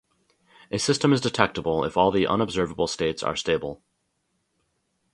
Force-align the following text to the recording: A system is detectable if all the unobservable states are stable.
A 0.71 0.79
system 0.79 1.13
is 1.13 1.21
detectable 1.21 1.83
if 1.83 1.95
all 1.95 2.09
the 2.09 2.25
unobservable 2.25 2.87
states 2.87 3.21
are 3.21 3.35
stable. 3.35 3.83